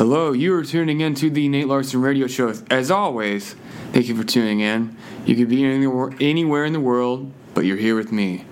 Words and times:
Hello, 0.00 0.32
you 0.32 0.54
are 0.54 0.64
tuning 0.64 1.02
in 1.02 1.14
to 1.16 1.28
the 1.28 1.46
Nate 1.46 1.68
Larson 1.68 2.00
Radio 2.00 2.26
Show. 2.26 2.54
As 2.70 2.90
always, 2.90 3.54
thank 3.92 4.08
you 4.08 4.16
for 4.16 4.24
tuning 4.24 4.60
in. 4.60 4.96
You 5.26 5.36
could 5.36 5.50
be 5.50 5.62
anywhere, 5.62 6.64
in 6.64 6.72
the 6.72 6.80
world, 6.80 7.30
but 7.52 7.66
you're 7.66 7.76
here 7.76 7.94
with 7.94 8.10
me, 8.10 8.46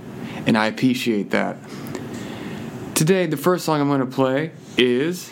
and 0.44 0.58
I 0.58 0.66
appreciate 0.66 1.30
that. 1.30 1.56
Today, 2.94 3.24
the 3.24 3.38
first 3.38 3.64
song 3.64 3.80
I'm 3.80 3.88
going 3.88 4.00
to 4.00 4.06
play 4.06 4.50
is 4.76 5.30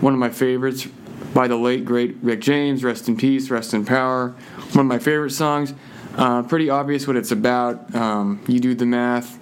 one 0.00 0.12
of 0.12 0.20
my 0.20 0.30
favorites 0.30 0.86
by 1.34 1.48
the 1.48 1.56
late 1.56 1.84
great 1.84 2.14
Rick 2.22 2.42
James. 2.42 2.84
Rest 2.84 3.08
in 3.08 3.16
peace, 3.16 3.50
rest 3.50 3.74
in 3.74 3.84
power. 3.84 4.36
One 4.70 4.84
of 4.84 4.86
my 4.86 5.00
favorite 5.00 5.32
songs. 5.32 5.74
Uh, 6.14 6.44
pretty 6.44 6.70
obvious 6.70 7.08
what 7.08 7.16
it's 7.16 7.32
about. 7.32 7.92
Um, 7.92 8.40
you 8.46 8.60
do 8.60 8.76
the 8.76 8.86
math, 8.86 9.36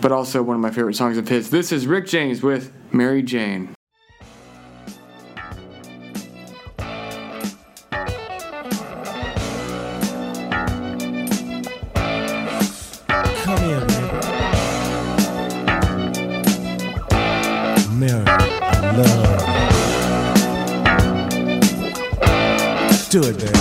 but 0.00 0.10
also 0.10 0.42
one 0.42 0.56
of 0.56 0.62
my 0.62 0.72
favorite 0.72 0.96
songs 0.96 1.16
of 1.16 1.28
his. 1.28 1.50
This 1.50 1.70
is 1.70 1.86
Rick 1.86 2.08
James 2.08 2.42
with 2.42 2.72
Mary 2.92 3.22
Jane. 3.22 3.72
Love 23.18 23.42
you. 23.42 23.59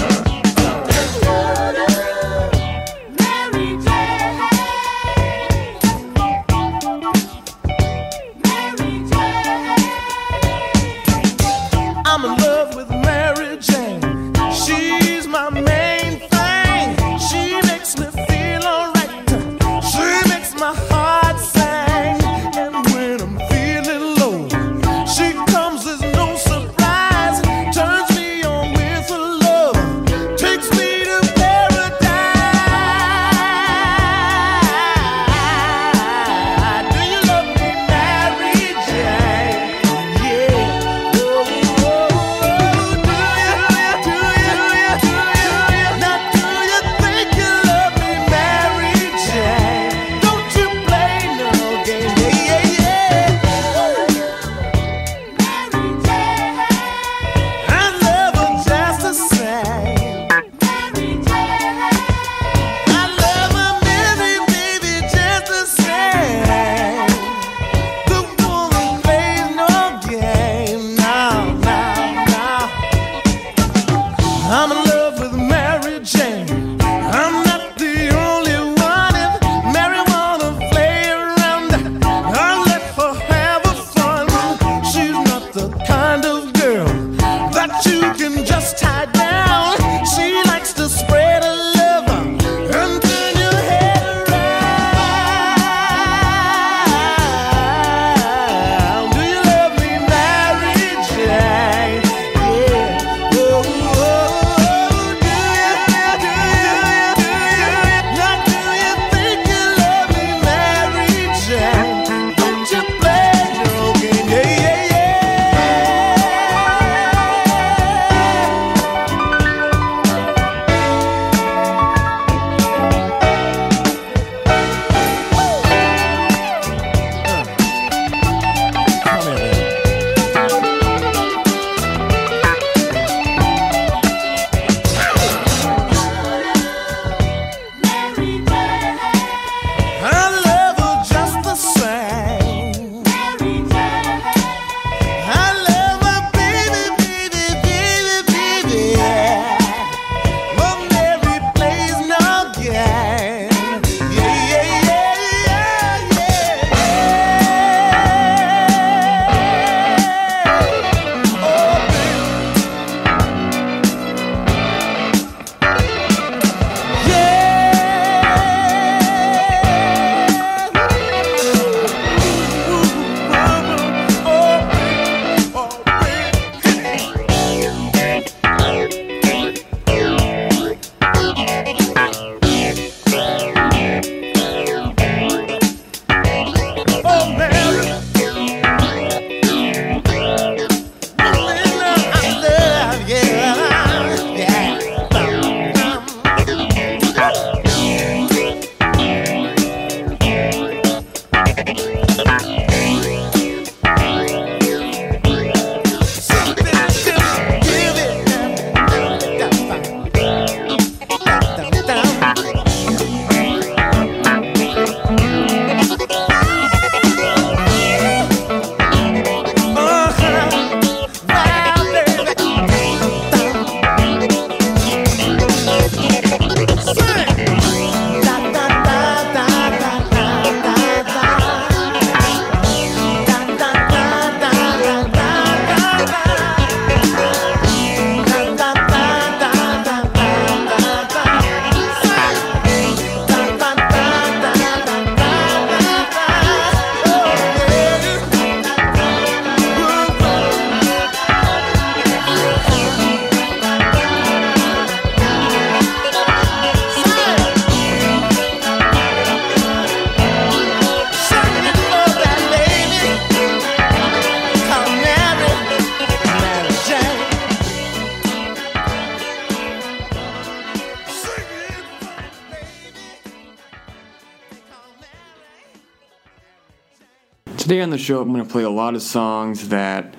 Show, 278.10 278.22
I'm 278.22 278.34
going 278.34 278.44
to 278.44 278.52
play 278.52 278.64
a 278.64 278.72
lot 278.72 278.96
of 278.96 279.04
songs 279.04 279.70
that 279.70 280.16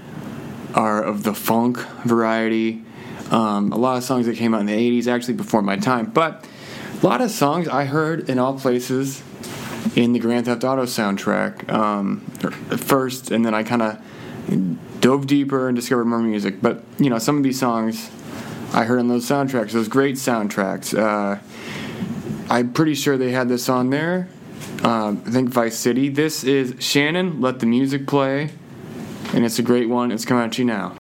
are 0.75 1.03
of 1.03 1.25
the 1.25 1.35
funk 1.35 1.79
variety. 2.05 2.85
Um, 3.33 3.73
a 3.73 3.77
lot 3.77 3.97
of 3.97 4.05
songs 4.05 4.27
that 4.27 4.37
came 4.37 4.55
out 4.55 4.61
in 4.61 4.67
the 4.67 5.01
80s, 5.01 5.09
actually 5.09 5.35
before 5.35 5.61
my 5.61 5.77
time. 5.77 6.07
But 6.07 6.47
a 7.03 7.05
lot 7.05 7.21
of 7.21 7.33
songs 7.33 7.67
I 7.67 7.87
heard 7.87 8.31
in 8.31 8.39
all 8.39 8.57
places 8.57 9.25
in 9.97 10.13
the 10.13 10.21
Grand 10.21 10.47
Theft 10.47 10.63
Auto 10.63 10.85
soundtrack 10.85 11.69
um, 11.69 12.21
first, 12.77 13.33
and 13.33 13.45
then 13.45 13.55
I 13.55 13.65
kind 13.65 13.83
of 13.83 15.01
dove 15.01 15.27
deeper 15.27 15.67
and 15.67 15.75
discovered 15.75 16.05
more 16.05 16.21
music. 16.21 16.63
But, 16.63 16.85
you 17.01 17.11
know, 17.11 17.19
some 17.19 17.39
of 17.39 17.43
these 17.43 17.59
songs 17.59 18.09
I 18.73 18.85
heard 18.85 19.01
on 19.01 19.09
those 19.09 19.27
soundtracks, 19.27 19.73
those 19.73 19.89
great 19.89 20.15
soundtracks. 20.15 20.97
Uh, 20.97 21.41
I'm 22.49 22.73
pretty 22.73 22.95
sure 22.95 23.17
they 23.17 23.33
had 23.33 23.49
this 23.49 23.69
on 23.69 23.91
there. 23.91 24.29
Um, 24.85 25.23
I 25.27 25.31
think 25.31 25.51
Vice 25.51 25.77
City. 25.77 26.09
This 26.09 26.45
is 26.45 26.75
Shannon, 26.79 27.41
Let 27.41 27.61
the 27.61 27.67
Music 27.67 28.07
Play. 28.07 28.51
And 29.33 29.45
it's 29.45 29.59
a 29.59 29.63
great 29.63 29.89
one. 29.89 30.11
It's 30.11 30.25
coming 30.25 30.45
at 30.45 30.59
you 30.59 30.65
now. 30.65 31.00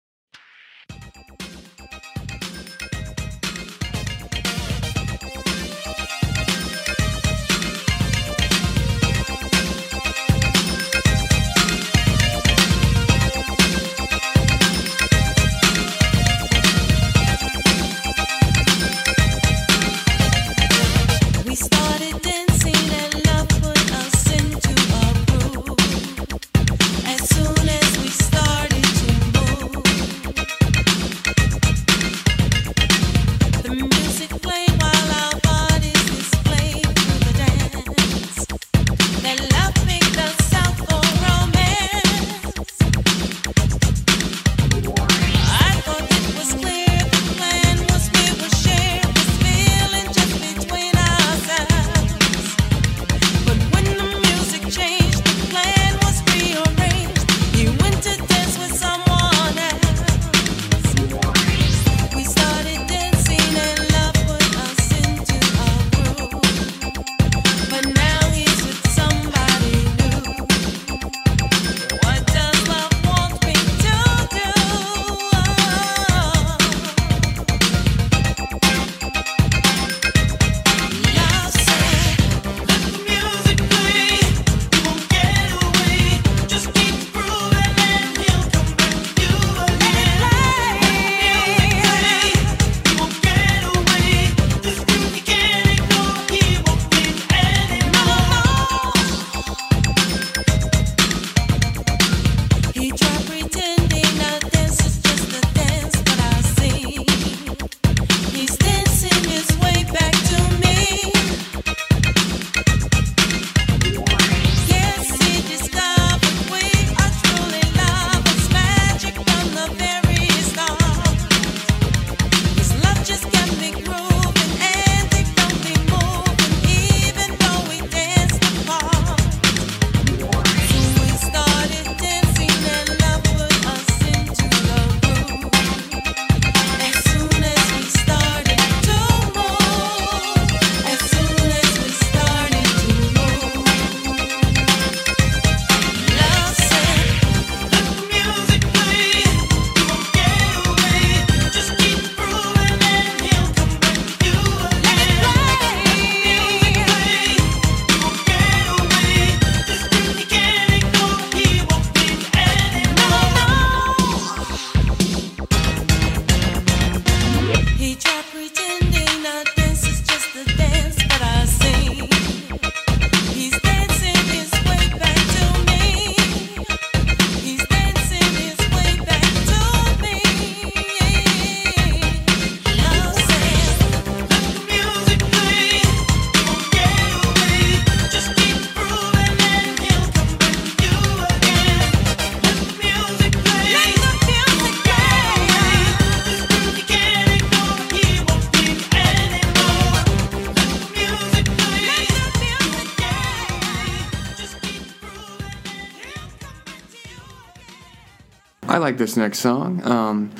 Like 208.88 208.96
this 208.96 209.18
next 209.18 209.40
song. 209.40 209.86
Um, 209.86 210.30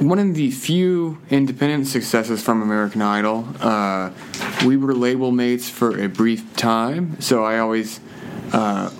one 0.00 0.18
of 0.18 0.34
the 0.34 0.50
few 0.50 1.16
independent 1.30 1.86
successes 1.86 2.42
from 2.42 2.60
American 2.60 3.00
Idol. 3.00 3.48
Uh, 3.58 4.10
we 4.66 4.76
were 4.76 4.92
label 4.92 5.32
mates 5.32 5.70
for 5.70 5.98
a 5.98 6.10
brief 6.10 6.54
time, 6.56 7.18
so 7.22 7.44
I 7.44 7.58
always 7.60 8.00
uh, 8.52 8.90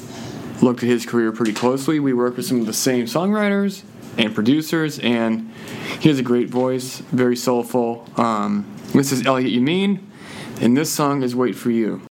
looked 0.62 0.82
at 0.82 0.88
his 0.88 1.04
career 1.04 1.30
pretty 1.30 1.52
closely. 1.52 2.00
We 2.00 2.14
worked 2.14 2.38
with 2.38 2.46
some 2.46 2.58
of 2.58 2.64
the 2.64 2.72
same 2.72 3.04
songwriters 3.04 3.82
and 4.16 4.34
producers, 4.34 4.98
and 4.98 5.52
he 6.00 6.08
has 6.08 6.18
a 6.18 6.22
great 6.22 6.48
voice, 6.48 7.00
very 7.00 7.36
soulful. 7.36 8.08
Um, 8.16 8.64
this 8.94 9.12
is 9.12 9.26
Elliott 9.26 9.52
Yamin, 9.52 10.00
and 10.62 10.74
this 10.74 10.90
song 10.90 11.22
is 11.22 11.36
Wait 11.36 11.54
for 11.54 11.70
You. 11.70 12.07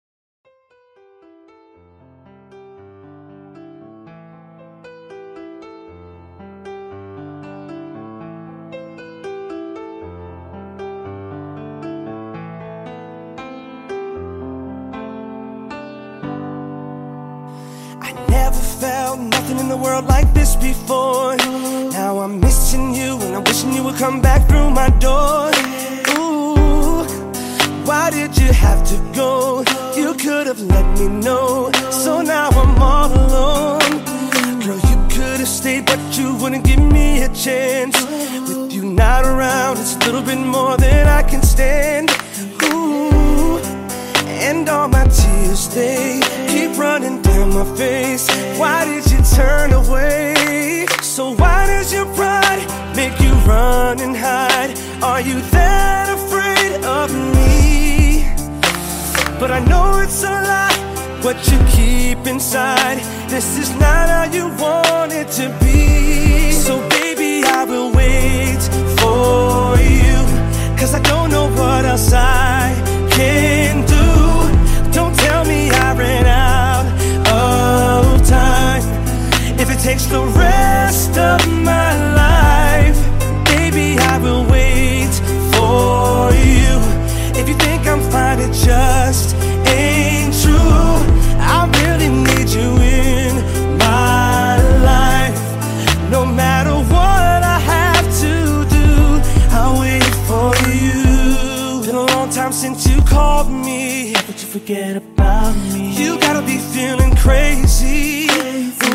You 105.74 106.18
gotta 106.20 106.42
be 106.46 106.58
feeling 106.58 107.14
crazy. 107.16 108.28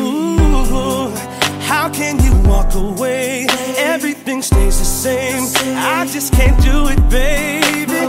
Ooh, 0.00 1.10
how 1.60 1.88
can 1.90 2.22
you 2.24 2.32
walk 2.48 2.74
away? 2.74 3.46
Everything 3.78 4.42
stays 4.42 4.78
the 4.78 4.84
same. 4.84 5.44
I 5.76 6.06
just 6.06 6.32
can't 6.32 6.60
do 6.62 6.88
it, 6.88 7.00
baby. 7.08 8.06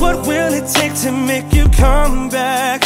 What 0.00 0.26
will 0.26 0.52
it 0.52 0.68
take 0.68 0.94
to 1.02 1.12
make 1.12 1.52
you 1.52 1.68
come 1.70 2.28
back? 2.28 2.82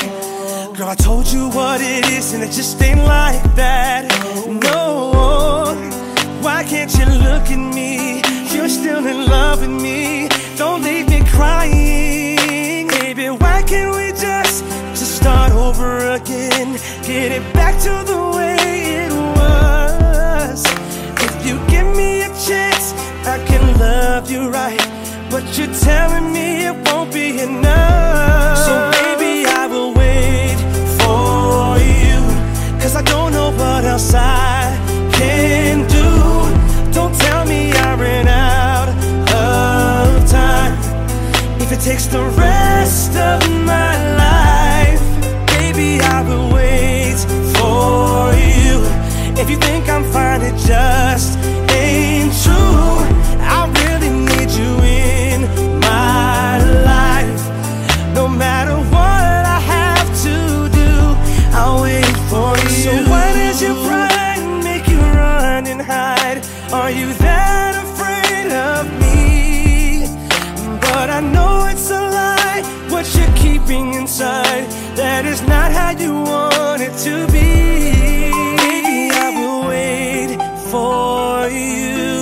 Girl, 0.77 0.89
I 0.89 0.95
told 0.97 1.27
you 1.31 1.49
what 1.51 1.81
it 1.81 2.09
is, 2.11 2.33
and 2.35 2.43
it 2.43 2.51
just 2.51 2.81
ain't 2.83 3.05
like 3.05 3.43
that. 3.55 4.09
No, 4.47 5.75
why 6.41 6.65
can't 6.65 6.93
you 6.99 7.07
look 7.07 7.51
at 7.51 7.75
me? 7.75 8.23
You're 8.55 8.69
still 8.69 9.07
in 9.07 9.27
love 9.27 9.61
with 9.61 9.71
me. 9.71 10.29
Don't 10.57 10.83
leave 10.83 11.09
me 11.09 11.23
crying, 11.31 12.89
baby. 12.89 13.31
Why 13.31 13.63
can't 13.63 13.95
we 13.97 14.04
again? 16.15 16.75
Get 17.03 17.33
it 17.33 17.43
back 17.55 17.75
to 17.83 18.05
the 18.07 18.21
way 18.37 18.57
it 19.05 19.13
was. 19.37 20.65
If 21.27 21.47
you 21.47 21.59
give 21.67 21.89
me 21.97 22.23
a 22.23 22.29
chance, 22.47 22.93
I 23.27 23.43
can 23.45 23.79
love 23.79 24.31
you 24.31 24.49
right. 24.49 24.81
But 25.31 25.43
you're 25.59 25.75
telling 25.75 26.33
me 26.33 26.67
it 26.67 26.77
won't 26.87 27.13
be 27.13 27.41
enough. 27.41 28.59
So, 28.59 28.75
baby, 28.93 29.45
I 29.47 29.67
will 29.67 29.93
wait 29.95 30.59
for 31.01 31.79
you. 31.83 32.21
Cause 32.81 32.95
I 32.95 33.03
don't 33.03 33.33
know 33.33 33.51
what 33.51 33.85
else 33.85 34.15
I 34.15 34.79
can 35.13 35.89
do. 35.89 36.09
Don't 36.93 37.15
tell 37.27 37.45
me 37.45 37.73
I 37.73 37.95
ran 37.97 38.29
out 38.29 38.89
of 38.89 40.31
time. 40.31 40.75
If 41.61 41.73
it 41.73 41.81
takes 41.81 42.07
the 42.07 42.23
rest 42.23 43.17
of 43.17 43.41
my 43.51 44.15
life, 44.17 44.24
for 47.85 48.33
you. 48.61 48.77
If 49.41 49.47
you 49.51 49.59
think 49.69 49.89
I'm 49.95 50.05
fine, 50.15 50.43
it 50.51 50.57
just 50.73 51.31
ain't 51.83 52.33
true. 52.45 52.97
I 53.57 53.61
really 53.81 54.13
need 54.31 54.51
you 54.61 54.73
in 55.07 55.41
my 55.89 56.53
life. 56.93 57.43
No 58.19 58.25
matter 58.45 58.77
what 58.95 59.43
I 59.57 59.61
have 59.77 60.09
to 60.27 60.37
do, 60.83 60.93
I'll 61.59 61.83
wait 61.83 62.17
for 62.31 62.51
you. 62.63 62.71
So 62.85 62.93
why 63.11 63.27
does 63.41 63.59
your 63.65 63.77
pride 63.87 64.45
make 64.69 64.87
you 64.93 65.01
run 65.21 65.63
and 65.73 65.83
hide? 65.93 66.39
Are 66.79 66.93
you 66.99 67.09
that 67.27 67.73
afraid 67.87 68.51
of 68.71 68.83
me? 69.03 70.07
But 70.87 71.07
I 71.19 71.21
know 71.35 71.53
it's 71.73 71.91
a 71.91 72.03
lie. 72.19 72.63
What 72.93 73.05
you're 73.17 73.37
keeping 73.45 73.87
inside, 74.01 74.65
that 75.01 75.23
is 75.33 75.41
not 75.53 75.69
how 75.79 75.91
you 76.03 76.13
want 76.31 76.81
it 76.89 76.95
to 77.07 77.15
be. 77.33 77.34
For 80.75 81.49
you. 81.51 82.15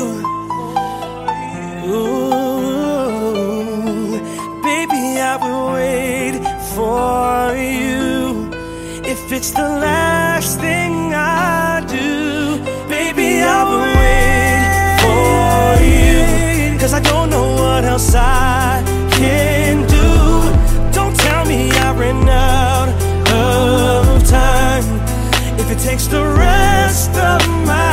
Ooh, 1.94 3.32
baby, 4.68 5.04
I 5.30 5.34
will 5.42 5.66
wait 5.78 6.34
for 6.74 7.56
you. 7.70 8.50
If 9.12 9.20
it's 9.36 9.52
the 9.52 9.68
last 9.86 10.60
thing 10.60 10.92
I 11.14 11.80
do, 11.98 12.10
baby, 12.96 13.30
I 13.56 13.60
will 13.68 13.88
wait 14.02 14.62
for 15.04 15.64
you. 15.92 16.20
Cause 16.80 16.92
I 17.00 17.00
don't 17.10 17.28
know 17.34 17.48
what 17.62 17.82
else 17.92 18.14
I 18.14 18.82
can 19.18 19.74
do. 19.98 20.10
Don't 20.98 21.16
tell 21.26 21.44
me 21.52 21.60
I 21.86 21.88
ran 22.02 22.28
out 22.28 22.88
of 23.46 24.04
time. 24.28 24.88
If 25.62 25.66
it 25.74 25.80
takes 25.88 26.06
the 26.06 26.24
rest 26.46 27.12
of 27.30 27.40
my 27.70 27.91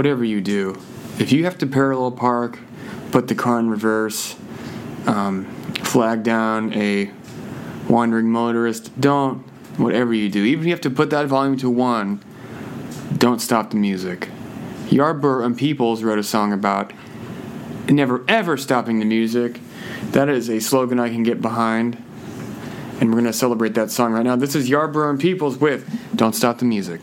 whatever 0.00 0.24
you 0.24 0.40
do, 0.40 0.80
if 1.18 1.30
you 1.30 1.44
have 1.44 1.58
to 1.58 1.66
parallel 1.66 2.10
park, 2.10 2.58
put 3.10 3.28
the 3.28 3.34
car 3.34 3.58
in 3.58 3.68
reverse, 3.68 4.34
um, 5.06 5.44
flag 5.74 6.22
down 6.22 6.72
a 6.72 7.10
wandering 7.86 8.30
motorist, 8.30 8.98
don't. 8.98 9.44
Whatever 9.76 10.14
you 10.14 10.30
do, 10.30 10.42
even 10.42 10.60
if 10.60 10.64
you 10.64 10.72
have 10.72 10.80
to 10.80 10.90
put 10.90 11.10
that 11.10 11.26
volume 11.26 11.58
to 11.58 11.68
one, 11.68 12.22
don't 13.18 13.40
stop 13.40 13.72
the 13.72 13.76
music. 13.76 14.30
Yarbrough 14.88 15.44
and 15.44 15.58
Peoples 15.58 16.02
wrote 16.02 16.18
a 16.18 16.22
song 16.22 16.54
about 16.54 16.94
never 17.90 18.24
ever 18.26 18.56
stopping 18.56 19.00
the 19.00 19.04
music. 19.04 19.60
That 20.12 20.30
is 20.30 20.48
a 20.48 20.60
slogan 20.60 20.98
I 20.98 21.10
can 21.10 21.24
get 21.24 21.42
behind. 21.42 22.02
And 23.00 23.10
we're 23.10 23.20
going 23.20 23.24
to 23.24 23.34
celebrate 23.34 23.74
that 23.74 23.90
song 23.90 24.14
right 24.14 24.24
now. 24.24 24.36
This 24.36 24.54
is 24.54 24.70
Yarbrough 24.70 25.10
and 25.10 25.20
Peoples 25.20 25.58
with 25.58 26.16
Don't 26.16 26.34
Stop 26.34 26.58
the 26.58 26.64
Music. 26.64 27.02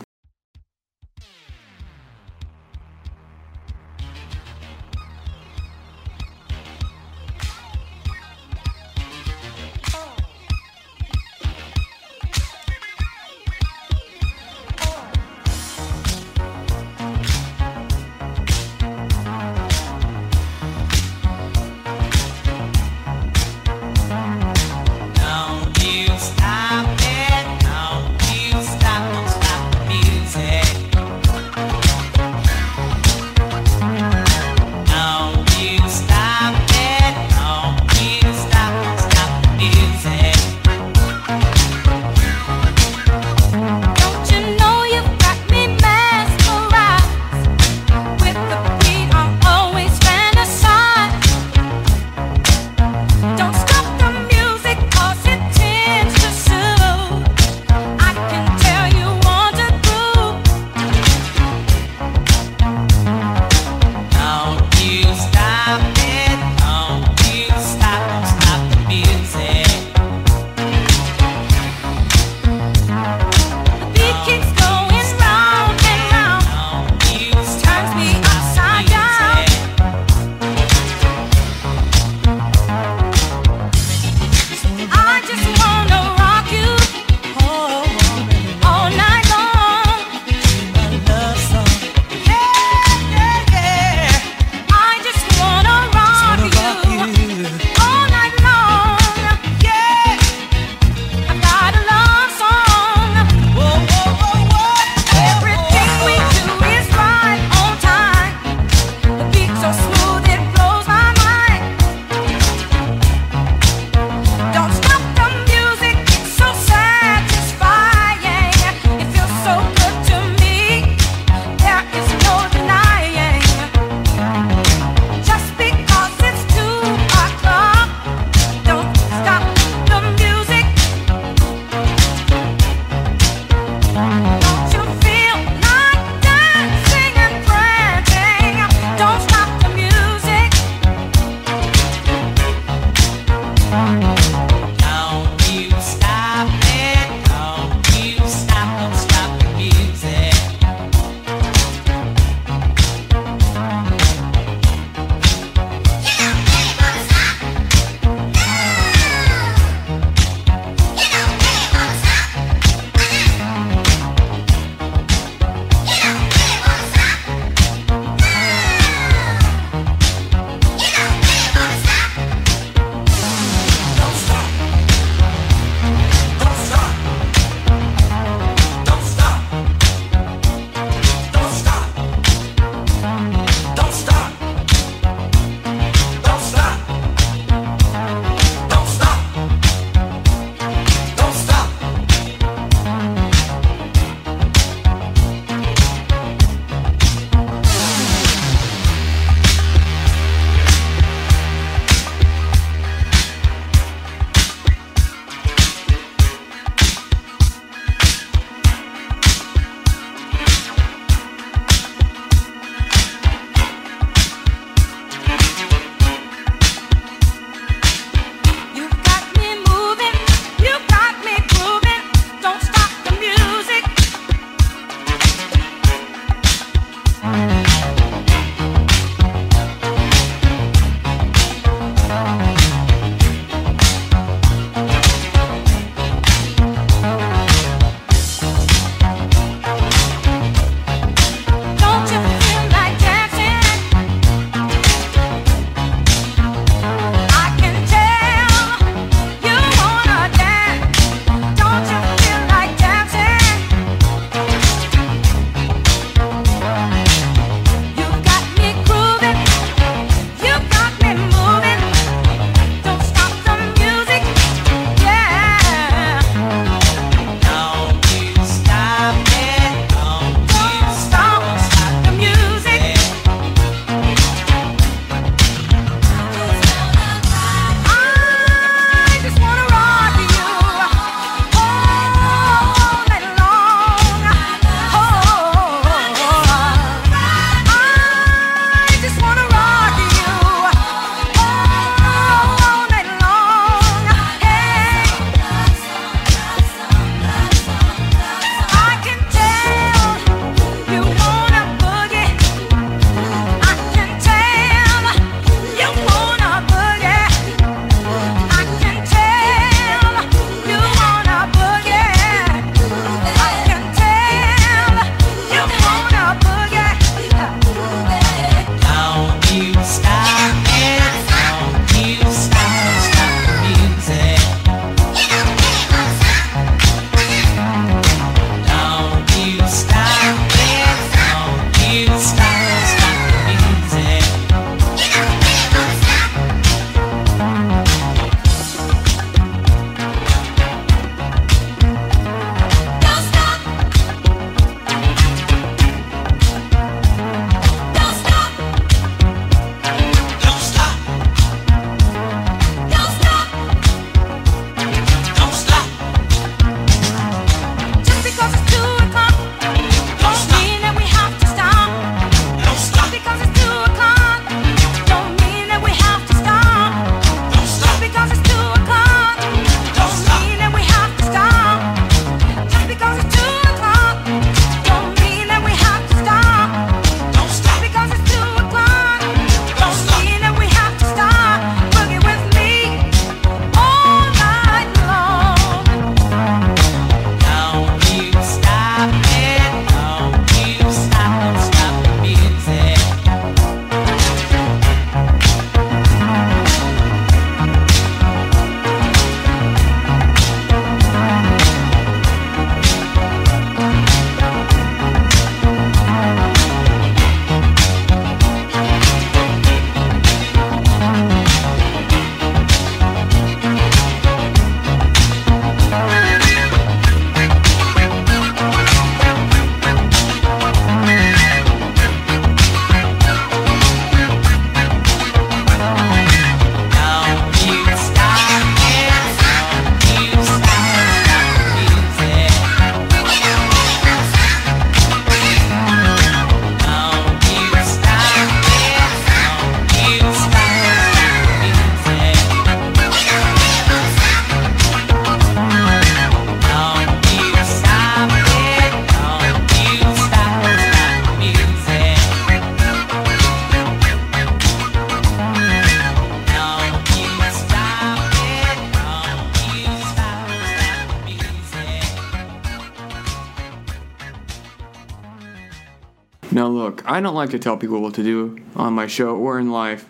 I 467.18 467.20
don't 467.20 467.34
like 467.34 467.50
to 467.50 467.58
tell 467.58 467.76
people 467.76 468.00
what 468.00 468.14
to 468.14 468.22
do 468.22 468.60
on 468.76 468.92
my 468.92 469.08
show 469.08 469.34
or 469.34 469.58
in 469.58 469.72
life, 469.72 470.08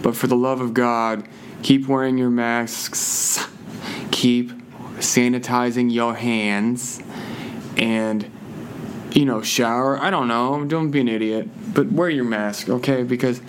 but 0.00 0.16
for 0.16 0.26
the 0.26 0.36
love 0.36 0.62
of 0.62 0.72
God, 0.72 1.28
keep 1.62 1.86
wearing 1.86 2.16
your 2.16 2.30
masks, 2.30 3.46
keep 4.10 4.52
sanitizing 4.96 5.92
your 5.92 6.14
hands, 6.14 7.02
and 7.76 8.30
you 9.12 9.26
know, 9.26 9.42
shower. 9.42 9.98
I 9.98 10.08
don't 10.08 10.28
know. 10.28 10.64
Don't 10.64 10.90
be 10.90 11.00
an 11.00 11.08
idiot, 11.08 11.50
but 11.74 11.92
wear 11.92 12.08
your 12.08 12.24
mask, 12.24 12.70
okay? 12.70 13.02
Because 13.02 13.40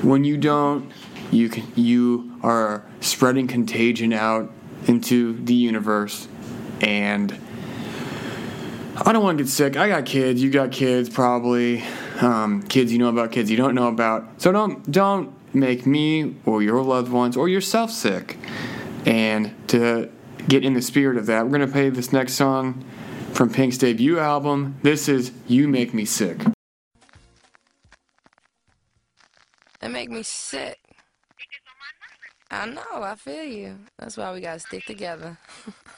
when 0.00 0.24
you 0.24 0.38
don't, 0.38 0.90
you 1.30 1.50
can, 1.50 1.70
you 1.76 2.38
are 2.42 2.86
spreading 3.02 3.48
contagion 3.48 4.14
out 4.14 4.50
into 4.86 5.34
the 5.44 5.52
universe, 5.52 6.26
and 6.80 7.38
I 8.96 9.12
don't 9.12 9.22
want 9.22 9.36
to 9.36 9.44
get 9.44 9.50
sick. 9.50 9.76
I 9.76 9.88
got 9.88 10.06
kids. 10.06 10.42
You 10.42 10.48
got 10.48 10.72
kids, 10.72 11.10
probably 11.10 11.84
um, 12.20 12.62
kids 12.62 12.92
you 12.92 12.98
know 12.98 13.08
about, 13.08 13.32
kids 13.32 13.50
you 13.50 13.56
don't 13.56 13.74
know 13.74 13.88
about. 13.88 14.40
So 14.40 14.52
don't 14.52 14.90
don't 14.90 15.34
make 15.54 15.86
me 15.86 16.36
or 16.44 16.62
your 16.62 16.82
loved 16.82 17.10
ones 17.10 17.36
or 17.36 17.48
yourself 17.48 17.90
sick. 17.90 18.36
And 19.06 19.54
to 19.68 20.10
get 20.48 20.64
in 20.64 20.74
the 20.74 20.82
spirit 20.82 21.16
of 21.16 21.26
that, 21.26 21.44
we're 21.44 21.52
gonna 21.52 21.68
play 21.68 21.90
this 21.90 22.12
next 22.12 22.34
song 22.34 22.84
from 23.32 23.50
Pink's 23.50 23.78
debut 23.78 24.18
album. 24.18 24.76
This 24.82 25.08
is 25.08 25.32
"You 25.46 25.68
Make 25.68 25.94
Me 25.94 26.04
Sick." 26.04 26.38
That 29.80 29.90
make 29.90 30.10
me 30.10 30.22
sick. 30.22 30.78
I 32.50 32.66
know. 32.66 32.82
I 32.92 33.14
feel 33.14 33.44
you. 33.44 33.78
That's 33.98 34.16
why 34.16 34.32
we 34.32 34.40
gotta 34.40 34.60
stick 34.60 34.84
together. 34.84 35.38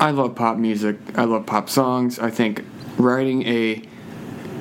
I 0.00 0.12
love 0.12 0.36
pop 0.36 0.56
music. 0.56 0.96
I 1.16 1.24
love 1.24 1.46
pop 1.46 1.68
songs. 1.68 2.18
I 2.18 2.30
think 2.30 2.64
writing 2.98 3.44
a 3.46 3.82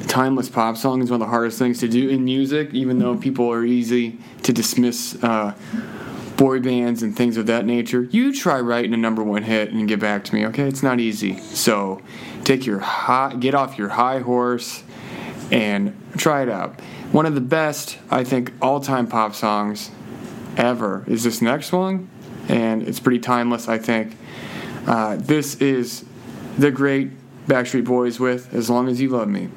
timeless 0.08 0.50
pop 0.50 0.78
song 0.78 1.02
is 1.02 1.12
one 1.12 1.22
of 1.22 1.28
the 1.28 1.30
hardest 1.30 1.60
things 1.60 1.80
to 1.80 1.88
do 1.88 2.10
in 2.10 2.24
music, 2.26 2.74
even 2.74 2.98
though 2.98 3.16
people 3.16 3.52
are 3.52 3.64
easy 3.64 4.18
to 4.44 4.54
dismiss 4.54 5.22
uh, 5.24 5.54
boy 6.38 6.60
bands 6.60 7.04
and 7.04 7.16
things 7.16 7.38
of 7.38 7.46
that 7.48 7.66
nature. 7.66 8.04
You 8.04 8.34
try 8.34 8.60
writing 8.60 8.94
a 8.94 8.98
number 8.98 9.24
one 9.24 9.44
hit 9.44 9.72
and 9.72 9.88
get 9.88 10.00
back 10.00 10.24
to 10.26 10.36
me, 10.36 10.46
okay? 10.48 10.68
It's 10.68 10.82
not 10.82 11.00
easy. 11.00 11.38
So 11.40 12.02
take 12.44 12.66
your 12.66 12.80
high, 12.80 13.36
get 13.36 13.54
off 13.54 13.78
your 13.78 13.90
high 13.90 14.20
horse 14.20 14.84
and 15.52 15.96
try 16.18 16.42
it 16.44 16.50
out. 16.50 16.80
One 17.12 17.26
of 17.26 17.36
the 17.36 17.42
best, 17.42 18.00
I 18.10 18.24
think, 18.24 18.54
all 18.62 18.80
time 18.80 19.08
pop 19.08 19.36
songs 19.36 19.92
ever 20.56 21.04
is 21.08 21.24
this 21.24 21.42
next 21.42 21.72
one, 21.72 22.10
and 22.48 22.82
it's 22.88 23.00
pretty 23.00 23.20
timeless, 23.20 23.68
I 23.68 23.78
think. 23.78 24.18
Uh, 24.88 25.18
this 25.18 25.56
is 25.56 26.06
the 26.58 26.72
great 26.72 27.12
Backstreet 27.46 27.84
Boys 27.84 28.20
with 28.22 28.54
As 28.54 28.70
Long 28.70 28.88
as 28.88 29.02
You 29.02 29.10
Love 29.10 29.28
Me. 29.28 29.50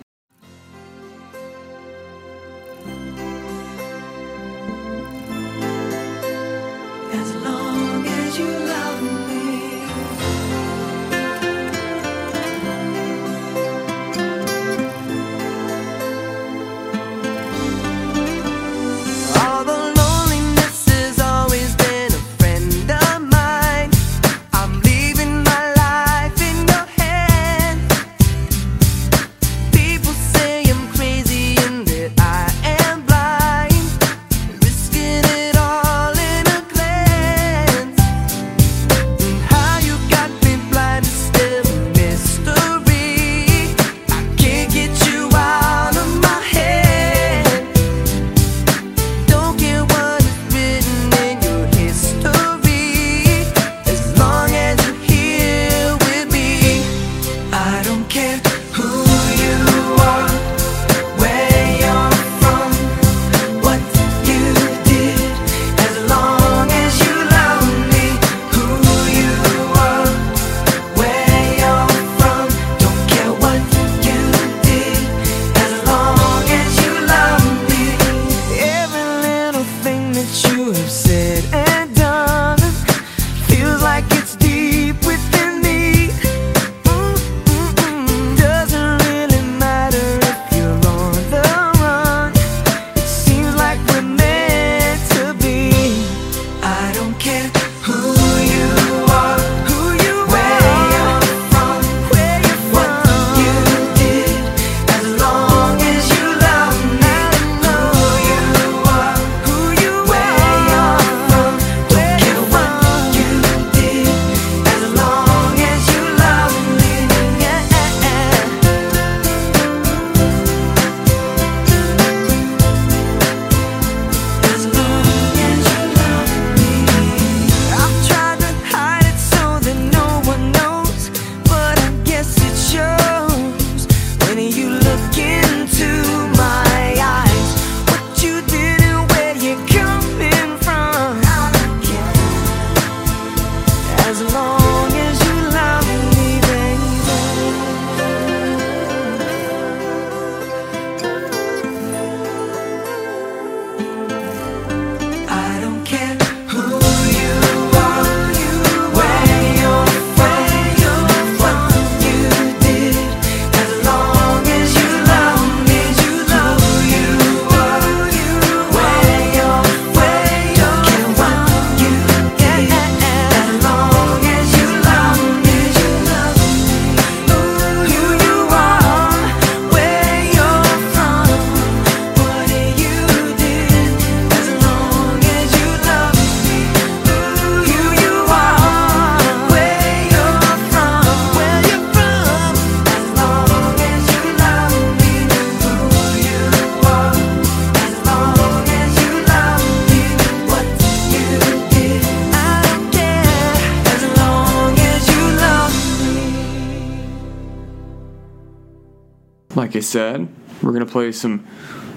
like 209.71 209.77
I 209.77 209.81
said, 209.81 210.27
we're 210.65 210.73
going 210.73 210.85
to 210.85 210.91
play 210.91 211.13
some 211.13 211.47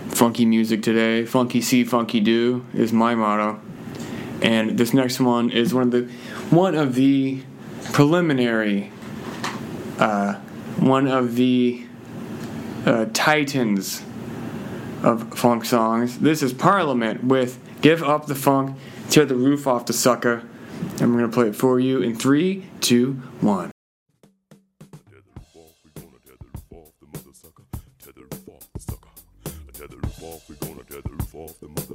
funky 0.09 0.45
music 0.45 0.83
today. 0.83 1.25
Funky 1.25 1.59
see, 1.59 1.83
funky 1.83 2.19
do 2.19 2.63
is 2.71 2.93
my 2.93 3.15
motto. 3.15 3.59
And 4.43 4.77
this 4.77 4.93
next 4.93 5.19
one 5.19 5.49
is 5.49 5.73
one 5.73 5.81
of 5.81 5.89
the 5.89 6.03
one 6.51 6.75
of 6.75 6.93
the 6.93 7.41
preliminary 7.91 8.91
uh, 9.97 10.35
one 10.77 11.07
of 11.07 11.35
the 11.35 11.83
uh, 12.85 13.07
titans 13.11 14.03
of 15.01 15.35
funk 15.35 15.65
songs. 15.65 16.19
This 16.19 16.43
is 16.43 16.53
Parliament 16.53 17.23
with 17.23 17.57
Give 17.81 18.03
Up 18.03 18.27
the 18.27 18.35
Funk, 18.35 18.77
Tear 19.09 19.25
the 19.25 19.33
Roof 19.33 19.65
Off 19.65 19.87
the 19.87 19.93
Sucker. 19.93 20.43
And 21.01 21.11
we're 21.11 21.21
going 21.21 21.31
to 21.31 21.35
play 21.35 21.47
it 21.47 21.55
for 21.55 21.79
you 21.79 22.03
in 22.03 22.15
three, 22.15 22.67
two, 22.81 23.13
one. 23.41 23.72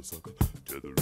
sucker 0.09 0.31
to 0.65 0.79
the 0.79 0.98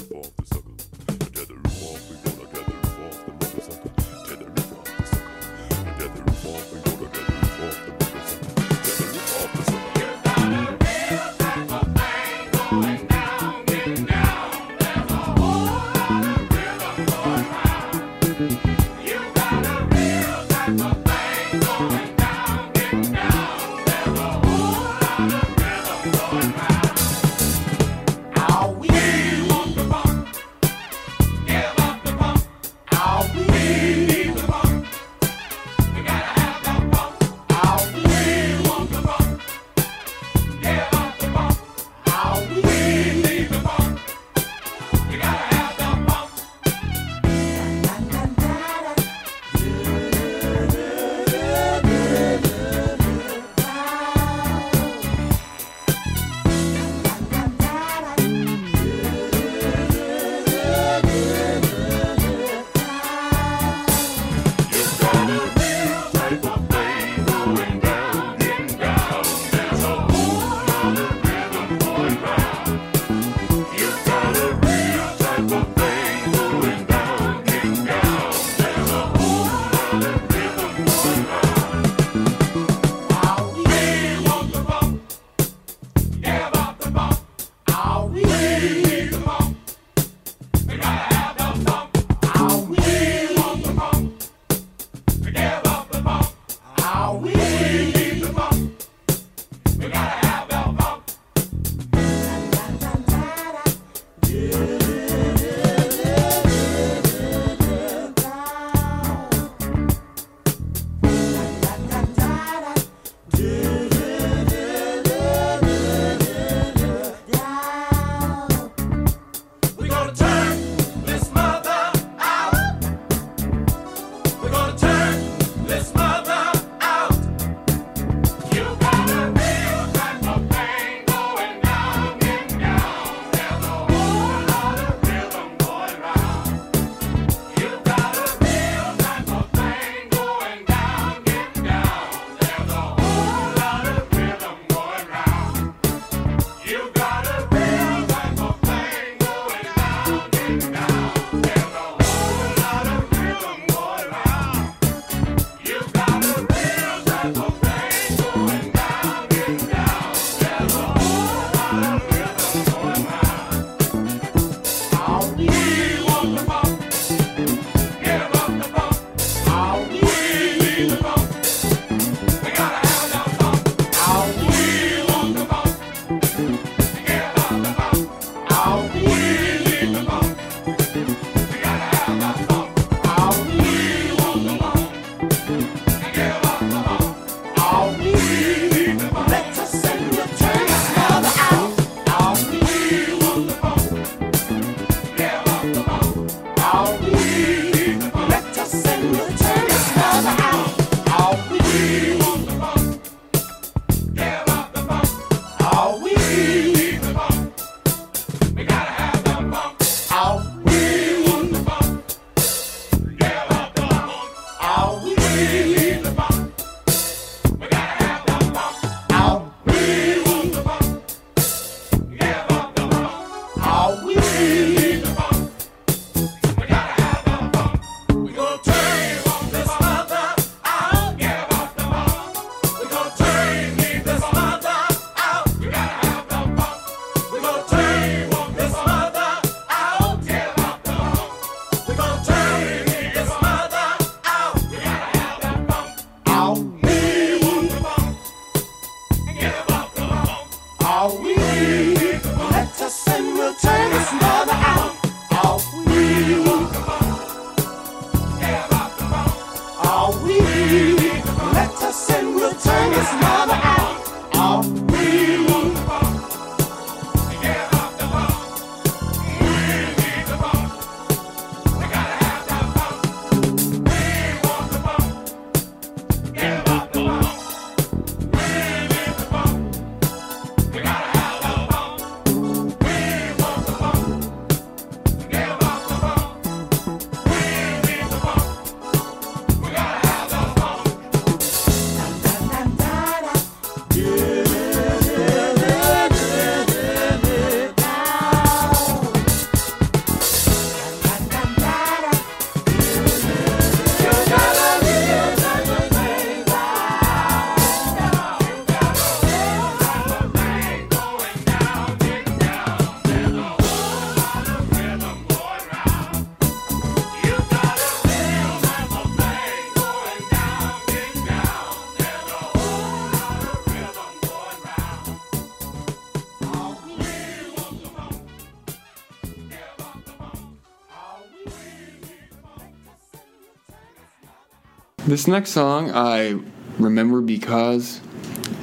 This 335.18 335.26
next 335.26 335.50
song 335.50 335.90
I 335.90 336.40
remember 336.78 337.22
because 337.22 338.02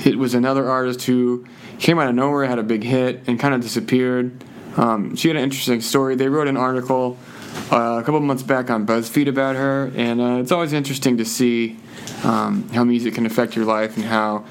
it 0.05 0.17
was 0.17 0.35
another 0.35 0.71
artist 0.71 1.03
who 1.03 1.45
came 1.81 1.99
out 1.99 2.09
of 2.09 2.15
nowhere, 2.15 2.45
had 2.45 2.61
a 2.61 2.63
big 2.63 2.85
hit, 2.85 3.25
and 3.27 3.41
kind 3.41 3.55
of 3.55 3.61
disappeared. 3.61 4.45
Um, 4.77 5.17
she 5.17 5.27
had 5.27 5.37
an 5.37 5.43
interesting 5.43 5.81
story. 5.81 6.15
They 6.15 6.29
wrote 6.29 6.47
an 6.47 6.57
article 6.57 7.19
uh, 7.73 7.99
a 8.01 8.05
couple 8.05 8.21
months 8.21 8.45
back 8.45 8.71
on 8.71 8.87
BuzzFeed 8.87 9.27
about 9.27 9.57
her, 9.57 9.91
and 9.97 10.21
uh, 10.21 10.37
it's 10.37 10.53
always 10.53 10.73
interesting 10.73 11.17
to 11.17 11.25
see 11.25 11.77
um, 12.23 12.69
how 12.69 12.85
music 12.85 13.15
can 13.15 13.27
affect 13.27 13.57
your 13.57 13.65
life 13.65 13.97
and 13.97 14.05
how 14.05 14.45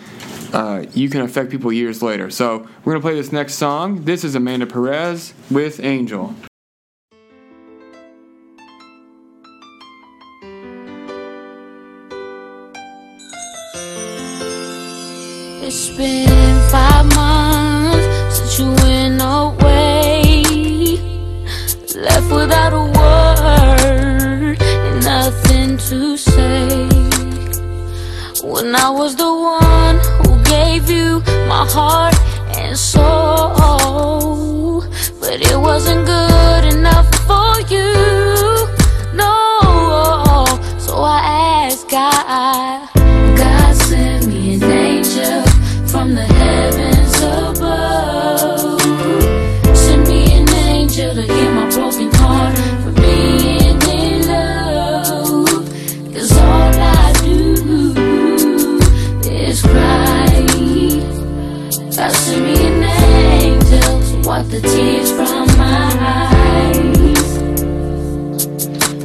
uh, 0.51 0.83
you 0.93 1.07
can 1.07 1.21
affect 1.21 1.51
people 1.51 1.71
years 1.71 2.03
later. 2.03 2.29
So 2.29 2.67
we're 2.83 2.91
gonna 2.91 3.01
play 3.01 3.15
this 3.15 3.31
next 3.31 3.53
song. 3.53 4.03
This 4.03 4.25
is 4.25 4.35
Amanda 4.35 4.65
Perez 4.65 5.33
with 5.49 5.79
Angel. 5.79 6.35
Been 15.97 16.69
five 16.69 17.05
months 17.15 18.37
since 18.37 18.59
you 18.59 18.67
went 18.83 19.21
away. 19.21 20.43
Left 21.95 22.29
without 22.31 22.73
a 22.73 22.83
word 22.99 24.57
and 24.61 25.03
nothing 25.03 25.77
to 25.89 26.17
say. 26.17 26.89
When 28.43 28.75
I 28.75 28.89
was 28.89 29.15
the 29.15 29.31
one 29.31 29.99
who 30.21 30.43
gave 30.43 30.89
you 30.89 31.21
my 31.47 31.65
heart 31.69 32.15
and 32.57 32.77
soul, 32.77 34.81
but 35.19 35.41
it 35.41 35.57
wasn't 35.57 36.05
good 36.05 36.32
the 64.49 64.61
tears 64.61 65.11
from 65.11 65.47
my 65.57 65.89
eyes. 66.17 67.37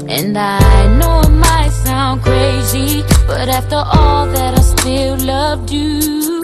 And 0.08 0.36
I 0.36 0.96
know 0.98 1.20
it 1.20 1.30
might 1.30 1.70
sound 1.70 2.22
crazy, 2.22 3.02
but 3.26 3.48
after 3.48 3.76
all 3.76 4.26
that, 4.26 4.58
I 4.58 4.62
still 4.62 5.16
loved 5.18 5.70
you. 5.70 6.40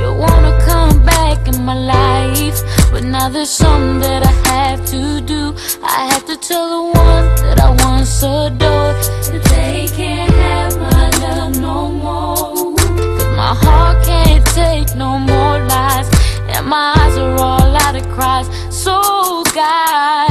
You 0.00 0.08
wanna 0.24 0.54
come 0.64 1.04
back 1.04 1.48
in 1.48 1.64
my 1.64 1.74
life, 1.74 2.62
but 2.92 3.04
now 3.04 3.28
there's 3.28 3.50
something 3.50 4.00
that 4.00 4.22
I 4.24 4.34
have 4.48 4.84
to 4.86 5.20
do. 5.20 5.54
I 5.82 6.06
have 6.12 6.24
to 6.26 6.36
tell 6.36 6.66
the 6.76 6.98
ones 6.98 7.40
that 7.42 7.58
I 7.60 7.70
once 7.88 8.22
adored 8.22 8.96
that 9.30 9.44
they 9.54 9.88
can't 9.96 10.32
have 10.46 10.78
my 10.78 11.10
love 11.24 11.58
no 11.60 11.88
more. 11.88 12.74
My 13.36 13.54
heart 13.64 14.04
can't 14.04 14.46
take 14.46 14.94
no 14.96 15.18
more 15.18 15.58
lies, 15.72 16.08
my 16.64 16.94
eyes 16.98 17.16
are 17.16 17.36
all 17.40 17.76
out 17.76 17.96
of 17.96 18.08
cries. 18.10 18.46
So, 18.74 19.42
God, 19.54 20.27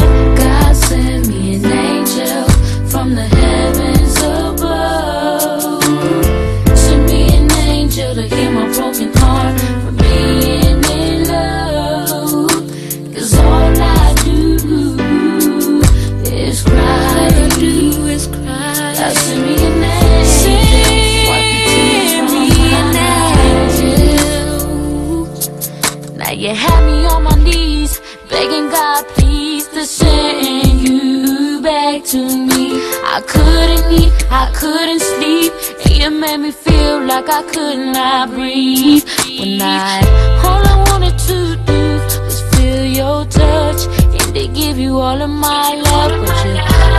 I 33.17 33.21
couldn't 33.21 33.91
eat, 33.99 34.13
I 34.29 34.51
couldn't 34.53 34.99
sleep, 34.99 35.51
and 35.85 35.97
you 35.97 36.11
made 36.11 36.37
me 36.37 36.51
feel 36.51 37.03
like 37.03 37.27
I 37.27 37.41
could 37.51 37.79
not 37.91 38.29
breathe. 38.29 39.03
When 39.39 39.59
I, 39.59 40.05
all 40.45 40.61
I 40.61 40.75
wanted 40.87 41.17
to 41.25 41.57
do 41.65 41.81
was 42.25 42.41
feel 42.51 42.85
your 42.85 43.25
touch 43.25 43.87
and 44.21 44.35
to 44.35 44.47
give 44.49 44.77
you 44.77 44.99
all 44.99 45.19
of 45.19 45.31
my 45.31 45.73
love, 45.73 46.11
but 46.21 46.37
you 46.45 46.57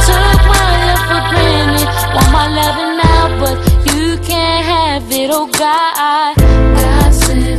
took 0.09 0.41
my 0.51 0.71
love 0.87 1.03
for 1.07 1.23
granted. 1.31 1.89
Want 2.13 2.31
my 2.35 2.47
loving 2.59 2.95
now, 2.99 3.25
but 3.39 3.57
you 3.95 4.19
can't 4.19 4.65
have 4.67 5.13
it, 5.13 5.31
oh 5.33 5.47
God. 5.47 6.35
God 6.35 7.15
send 7.15 7.58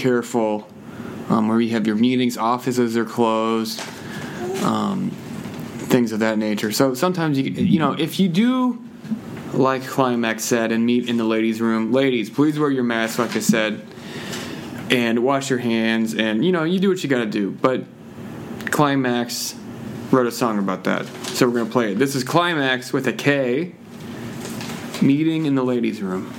careful 0.00 0.66
um, 1.28 1.46
where 1.48 1.60
you 1.60 1.70
have 1.70 1.86
your 1.86 1.96
meetings, 1.96 2.36
offices 2.36 2.96
are 2.96 3.04
closed, 3.04 3.80
um, 4.62 5.10
things 5.90 6.12
of 6.12 6.20
that 6.20 6.38
nature. 6.38 6.72
So 6.72 6.94
sometimes 6.94 7.38
you 7.38 7.50
you 7.50 7.78
know 7.78 7.92
if 7.92 8.18
you 8.18 8.28
do 8.28 8.82
like 9.52 9.82
Klymaxx 9.82 10.40
said 10.40 10.72
and 10.72 10.86
meet 10.86 11.08
in 11.08 11.16
the 11.16 11.24
ladies' 11.24 11.60
room, 11.60 11.92
ladies, 11.92 12.30
please 12.30 12.58
wear 12.58 12.70
your 12.70 12.84
mask, 12.84 13.18
like 13.18 13.36
I 13.36 13.40
said, 13.40 13.84
and 14.90 15.22
wash 15.22 15.50
your 15.50 15.58
hands, 15.58 16.14
and 16.14 16.44
you 16.44 16.52
know 16.52 16.64
you 16.64 16.80
do 16.80 16.88
what 16.88 17.02
you 17.02 17.08
got 17.08 17.18
to 17.18 17.26
do. 17.26 17.50
But 17.50 17.84
Klymaxx 18.66 19.56
wrote 20.10 20.26
a 20.26 20.32
song 20.32 20.58
about 20.58 20.84
that, 20.84 21.06
so 21.26 21.46
we're 21.46 21.58
gonna 21.58 21.70
play 21.70 21.92
it. 21.92 21.98
This 21.98 22.14
is 22.14 22.24
Klymaxx 22.24 22.92
with 22.92 23.06
a 23.06 23.12
K. 23.12 23.74
Meeting 25.02 25.46
in 25.46 25.54
the 25.54 25.64
ladies' 25.64 26.02
room. 26.02 26.30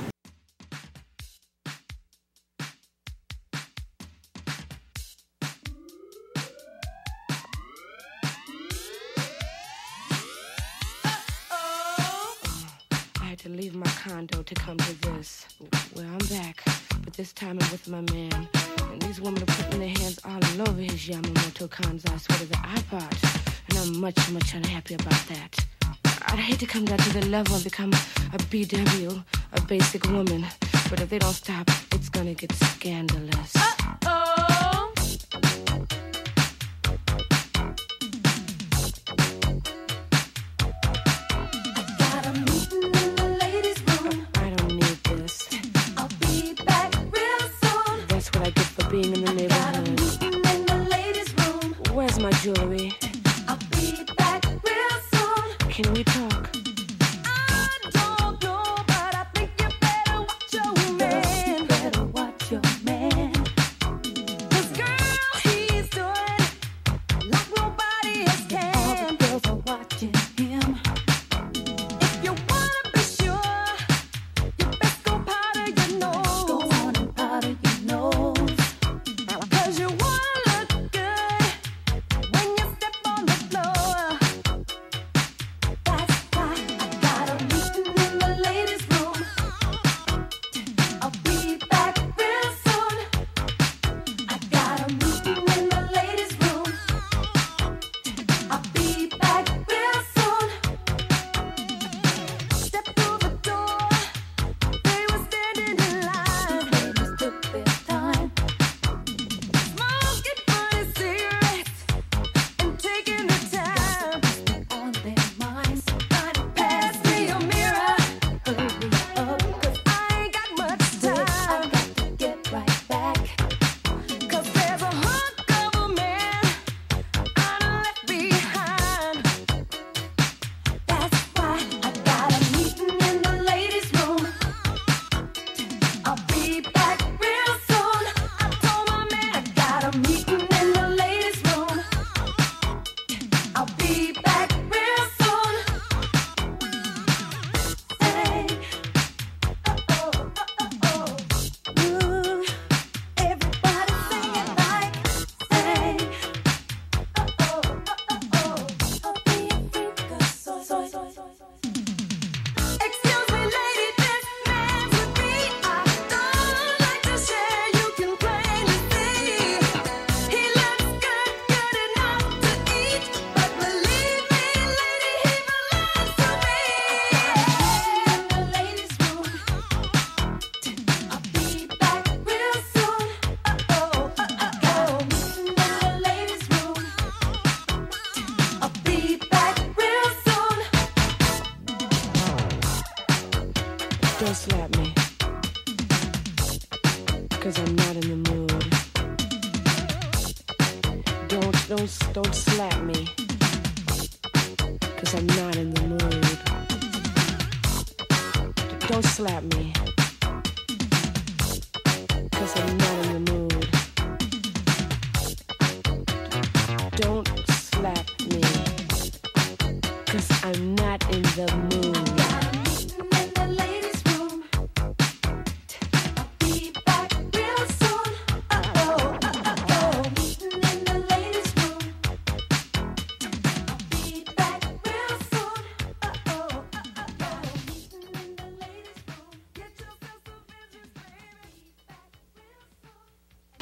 I'm 17.43 17.57
with 17.57 17.87
my 17.87 18.01
man. 18.01 18.47
And 18.91 19.01
these 19.01 19.19
women 19.19 19.41
are 19.41 19.45
putting 19.45 19.79
their 19.79 19.89
hands 19.89 20.19
all 20.23 20.69
over 20.69 20.81
his 20.81 21.07
Yamamoto 21.07 21.67
Kansai 21.67 22.19
sweater, 22.19 22.45
the 22.45 22.55
iPod. 22.55 23.13
And 23.69 23.77
I'm 23.79 23.99
much, 23.99 24.29
much 24.31 24.53
unhappy 24.53 24.93
about 24.93 25.21
that. 25.29 25.65
I'd 26.27 26.39
hate 26.39 26.59
to 26.59 26.67
come 26.67 26.85
down 26.85 26.99
to 26.99 27.19
the 27.19 27.25
level 27.27 27.55
and 27.55 27.63
become 27.63 27.93
a 28.33 28.37
BW, 28.51 29.23
a 29.53 29.61
basic 29.61 30.05
woman. 30.07 30.45
But 30.89 31.01
if 31.01 31.09
they 31.09 31.19
don't 31.19 31.33
stop, 31.33 31.69
it's 31.91 32.09
gonna 32.09 32.35
get 32.35 32.51
scandalous. 32.53 33.53
Got 34.01 34.50
being 48.91 49.05
in 49.13 49.23
the 49.23 49.47
Got 49.47 49.75
a 49.77 49.81
neighborhood. 49.81 49.99
meeting 50.01 50.33
in 50.33 50.65
the 50.65 50.87
ladies' 50.91 51.33
room. 51.39 51.75
Where's 51.95 52.19
my 52.19 52.29
jewelry? 52.43 52.93
I'll 53.47 53.57
be 53.71 54.03
back 54.17 54.45
real 54.45 54.97
soon. 55.13 55.69
Can 55.69 55.93
we 55.93 56.03
talk? 56.03 56.30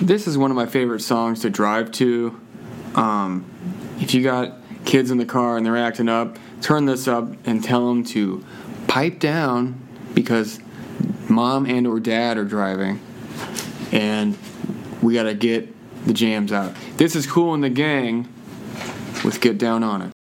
This 0.10 0.26
is 0.26 0.40
one 0.40 0.50
of 0.50 0.58
my 0.58 0.66
favorite 0.66 1.02
songs 1.02 1.42
to 1.42 1.52
drive 1.52 1.92
to. 1.92 2.42
Um, 2.96 3.46
if 4.00 4.16
you 4.16 4.24
got 4.24 4.58
kids 4.84 5.12
in 5.12 5.20
the 5.20 5.26
car 5.26 5.56
and 5.56 5.64
they're 5.64 5.78
acting 5.78 6.10
up, 6.10 6.40
turn 6.62 6.86
this 6.86 7.08
up 7.08 7.32
and 7.46 7.64
tell 7.64 7.88
them 7.88 8.04
to 8.06 8.44
pipe 8.88 9.20
down 9.20 9.80
because 10.16 10.60
mom 11.30 11.68
and 11.68 11.86
or 11.86 12.00
dad 12.00 12.40
are 12.40 12.44
driving 12.44 13.00
and 13.92 14.36
we 15.04 15.14
got 15.14 15.26
to 15.26 15.36
get 15.36 15.72
the 16.08 16.14
jams 16.14 16.52
out. 16.52 16.76
This 16.98 17.16
is 17.16 17.28
Kool 17.28 17.54
and 17.54 17.64
the 17.64 17.70
Gang 17.70 18.28
with 19.24 19.40
Get 19.40 19.60
Down 19.60 19.84
on 19.84 20.02
It. 20.02 20.19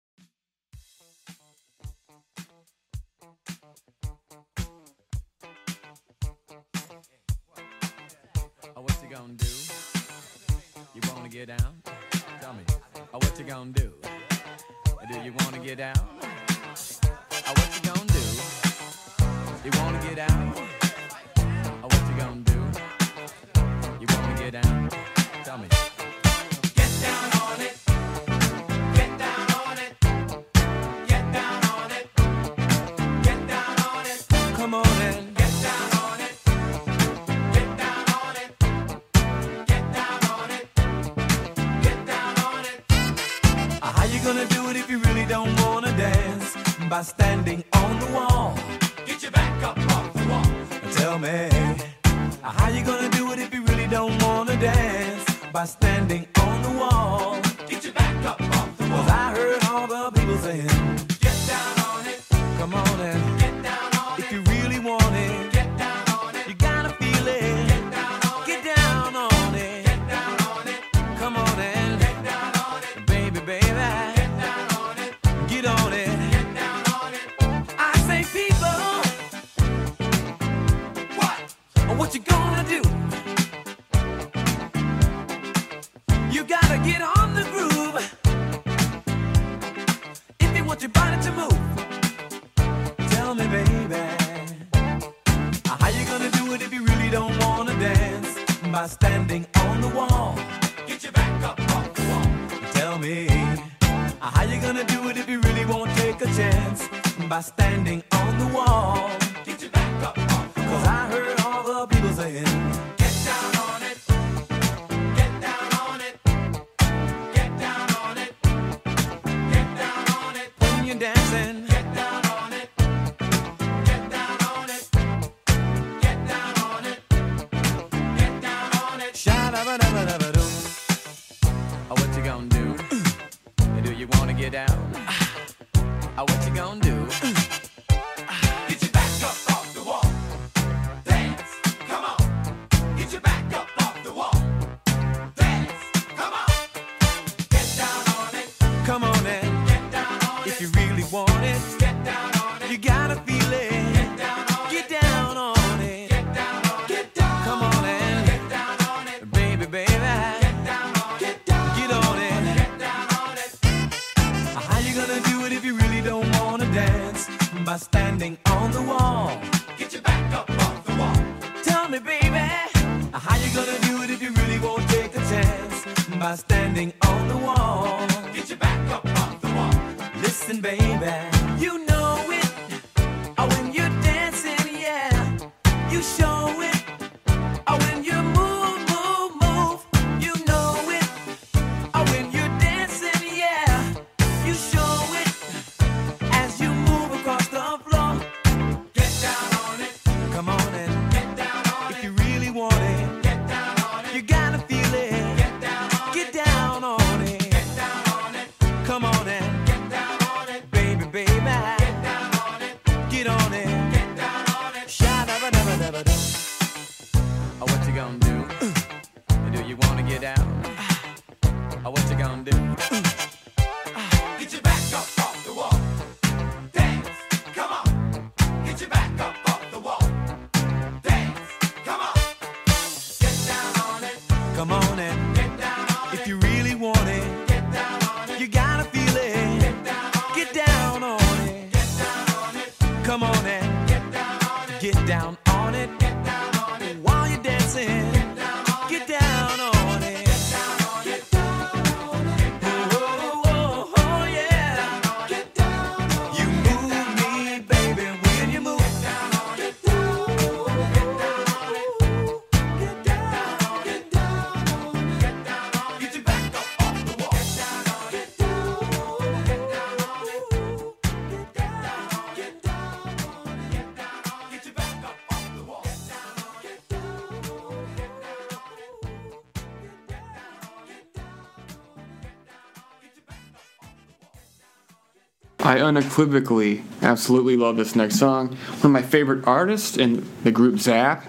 I 285.65 285.81
unequivocally 285.81 286.85
absolutely 287.01 287.57
love 287.57 287.77
this 287.77 287.97
next 287.97 288.17
song. 288.17 288.49
One 288.49 288.85
of 288.85 288.91
my 288.91 289.01
favorite 289.01 289.47
artists 289.47 289.97
in 289.97 290.29
the 290.43 290.53
group 290.53 290.79
Zapp. 290.79 291.25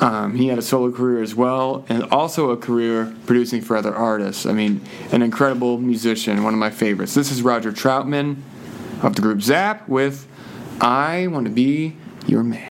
Um, 0.00 0.36
he 0.36 0.46
had 0.46 0.58
a 0.58 0.62
solo 0.62 0.92
career 0.92 1.20
as 1.20 1.34
well, 1.34 1.84
and 1.88 2.04
also 2.04 2.50
a 2.50 2.56
career 2.56 3.12
producing 3.26 3.62
for 3.62 3.76
other 3.76 3.94
artists. 3.94 4.46
I 4.46 4.52
mean, 4.52 4.82
an 5.10 5.22
incredible 5.22 5.78
musician, 5.78 6.44
one 6.44 6.54
of 6.54 6.60
my 6.60 6.70
favorites. 6.70 7.14
This 7.14 7.32
is 7.32 7.42
Roger 7.42 7.72
Troutman 7.72 8.36
of 9.02 9.16
the 9.16 9.22
group 9.22 9.42
Zapp 9.42 9.88
with 9.88 10.28
I 10.80 11.26
Want 11.26 11.46
to 11.46 11.52
Be 11.52 11.96
Your 12.26 12.44
Man. 12.44 12.68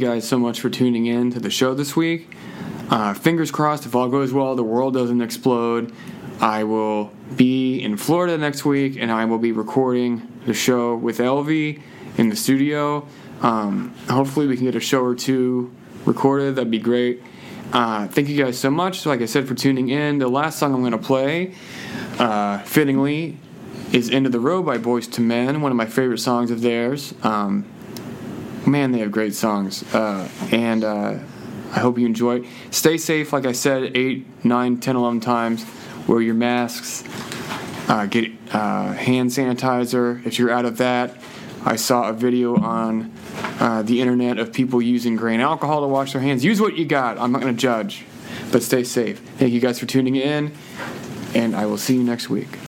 Guys 0.00 0.26
so 0.26 0.38
much 0.38 0.62
for 0.62 0.70
tuning 0.70 1.04
in 1.04 1.30
to 1.32 1.40
the 1.40 1.50
show 1.50 1.74
this 1.74 1.94
week. 1.94 2.34
Uh, 2.88 3.12
fingers 3.12 3.50
crossed, 3.50 3.84
if 3.84 3.94
all 3.94 4.08
goes 4.08 4.32
well, 4.32 4.56
the 4.56 4.64
world 4.64 4.94
doesn't 4.94 5.20
explode. 5.20 5.92
I 6.40 6.64
will 6.64 7.12
be 7.36 7.82
in 7.82 7.98
Florida 7.98 8.38
next 8.38 8.64
week 8.64 8.96
and 8.98 9.12
I 9.12 9.26
will 9.26 9.38
be 9.38 9.52
recording 9.52 10.26
the 10.46 10.54
show 10.54 10.96
with 10.96 11.18
Elvie 11.18 11.82
in 12.16 12.30
the 12.30 12.36
studio. 12.36 13.06
Um, 13.42 13.94
hopefully, 14.08 14.46
we 14.46 14.56
can 14.56 14.64
get 14.64 14.74
a 14.74 14.80
show 14.80 15.04
or 15.04 15.14
two 15.14 15.70
recorded. 16.06 16.56
That'd 16.56 16.70
be 16.70 16.78
great. 16.78 17.22
Uh, 17.70 18.08
thank 18.08 18.28
you 18.28 18.42
guys 18.42 18.58
so 18.58 18.70
much, 18.70 19.04
like 19.04 19.20
I 19.20 19.26
said, 19.26 19.46
for 19.46 19.54
tuning 19.54 19.90
in. 19.90 20.16
The 20.16 20.28
last 20.28 20.58
song 20.58 20.72
I'm 20.72 20.80
going 20.80 20.92
to 20.92 20.98
play, 20.98 21.54
uh, 22.18 22.60
fittingly, 22.60 23.36
is 23.92 24.08
End 24.08 24.24
of 24.24 24.32
the 24.32 24.40
Road 24.40 24.64
by 24.64 24.78
Boyz 24.78 25.18
II 25.18 25.26
Men, 25.26 25.60
one 25.60 25.70
of 25.70 25.76
my 25.76 25.86
favorite 25.86 26.20
songs 26.20 26.50
of 26.50 26.62
theirs. 26.62 27.12
Um, 27.22 27.66
man, 28.66 28.92
they 28.92 28.98
have 28.98 29.12
great 29.12 29.34
songs. 29.34 29.82
Uh, 29.94 30.28
and 30.50 30.84
uh, 30.84 31.18
I 31.72 31.78
hope 31.78 31.98
you 31.98 32.06
enjoy. 32.06 32.46
Stay 32.70 32.96
safe, 32.98 33.32
like 33.32 33.46
I 33.46 33.52
said, 33.52 33.96
8, 33.96 34.44
9, 34.44 34.80
10, 34.80 34.96
11 34.96 35.20
times. 35.20 35.64
Wear 36.06 36.20
your 36.20 36.34
masks. 36.34 37.04
Uh, 37.88 38.06
get 38.06 38.30
uh, 38.52 38.92
hand 38.92 39.30
sanitizer. 39.30 40.24
If 40.26 40.38
you're 40.38 40.50
out 40.50 40.64
of 40.64 40.78
that, 40.78 41.16
I 41.64 41.76
saw 41.76 42.08
a 42.08 42.12
video 42.12 42.56
on 42.56 43.12
uh, 43.58 43.82
the 43.82 44.00
internet 44.00 44.38
of 44.38 44.52
people 44.52 44.80
using 44.80 45.16
grain 45.16 45.40
alcohol 45.40 45.82
to 45.82 45.88
wash 45.88 46.12
their 46.12 46.22
hands. 46.22 46.44
Use 46.44 46.60
what 46.60 46.76
you 46.76 46.84
got. 46.84 47.18
I'm 47.18 47.32
not 47.32 47.42
going 47.42 47.54
to 47.54 47.60
judge. 47.60 48.04
But 48.52 48.62
stay 48.62 48.84
safe. 48.84 49.18
Thank 49.38 49.52
you 49.52 49.60
guys 49.60 49.78
for 49.78 49.86
tuning 49.86 50.16
in, 50.16 50.52
and 51.34 51.54
I 51.54 51.66
will 51.66 51.78
see 51.78 51.94
you 51.94 52.02
next 52.02 52.30
week. 52.30 52.69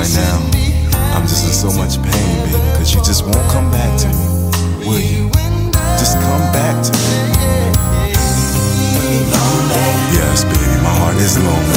right 0.00 0.14
now. 0.14 0.38
I'm 1.14 1.22
just 1.22 1.46
in 1.46 1.52
so 1.52 1.68
much 1.76 2.00
pain, 2.00 2.36
baby, 2.46 2.58
cause 2.76 2.94
you 2.94 3.00
just 3.04 3.22
won't 3.24 3.50
come 3.50 3.70
back 3.70 3.92
to 4.00 4.08
me. 4.08 4.86
Will 4.86 5.00
you? 5.00 5.28
Just 6.00 6.16
come 6.16 6.44
back 6.56 6.76
to 6.86 6.92
me. 6.92 7.16
Yes, 10.16 10.44
baby, 10.44 10.76
my 10.82 10.94
heart 11.00 11.16
is 11.16 11.36
lonely. 11.38 11.69